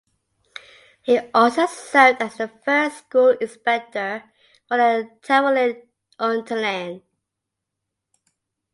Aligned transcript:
He 1.03 1.19
also 1.31 1.67
served 1.67 2.23
as 2.23 2.37
the 2.37 2.47
first 2.47 2.97
school 3.05 3.37
inspector 3.39 4.23
for 4.67 4.77
the 4.77 5.11
Tyrolean 5.21 5.83
Unterland. 6.19 7.03